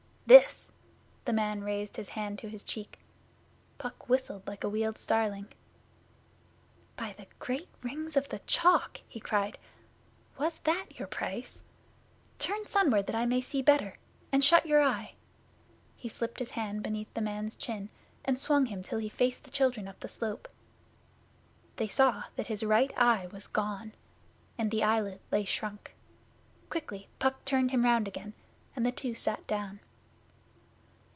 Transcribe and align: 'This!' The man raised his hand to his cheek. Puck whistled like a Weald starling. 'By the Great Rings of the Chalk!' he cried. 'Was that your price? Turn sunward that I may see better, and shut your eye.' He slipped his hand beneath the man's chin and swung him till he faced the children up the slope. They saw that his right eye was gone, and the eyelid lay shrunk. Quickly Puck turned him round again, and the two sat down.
'This!' 0.27 0.71
The 1.25 1.33
man 1.33 1.61
raised 1.61 1.97
his 1.97 2.07
hand 2.07 2.39
to 2.39 2.47
his 2.47 2.63
cheek. 2.63 2.99
Puck 3.77 4.07
whistled 4.07 4.47
like 4.47 4.63
a 4.63 4.69
Weald 4.69 4.97
starling. 4.97 5.49
'By 6.95 7.13
the 7.17 7.27
Great 7.39 7.67
Rings 7.81 8.15
of 8.15 8.29
the 8.29 8.39
Chalk!' 8.47 9.01
he 9.09 9.19
cried. 9.19 9.57
'Was 10.39 10.59
that 10.59 10.97
your 10.97 11.09
price? 11.09 11.67
Turn 12.39 12.65
sunward 12.65 13.07
that 13.07 13.15
I 13.15 13.25
may 13.25 13.41
see 13.41 13.61
better, 13.61 13.97
and 14.31 14.41
shut 14.41 14.65
your 14.65 14.81
eye.' 14.81 15.15
He 15.97 16.07
slipped 16.07 16.39
his 16.39 16.51
hand 16.51 16.81
beneath 16.81 17.13
the 17.13 17.19
man's 17.19 17.57
chin 17.57 17.89
and 18.23 18.39
swung 18.39 18.67
him 18.67 18.81
till 18.81 18.99
he 18.99 19.09
faced 19.09 19.43
the 19.43 19.51
children 19.51 19.85
up 19.85 19.99
the 19.99 20.07
slope. 20.07 20.47
They 21.75 21.89
saw 21.89 22.23
that 22.37 22.47
his 22.47 22.63
right 22.63 22.93
eye 22.97 23.27
was 23.33 23.47
gone, 23.47 23.91
and 24.57 24.71
the 24.71 24.81
eyelid 24.83 25.19
lay 25.29 25.43
shrunk. 25.43 25.93
Quickly 26.69 27.09
Puck 27.19 27.43
turned 27.43 27.71
him 27.71 27.83
round 27.83 28.07
again, 28.07 28.31
and 28.77 28.85
the 28.85 28.93
two 28.93 29.13
sat 29.13 29.45
down. 29.45 29.81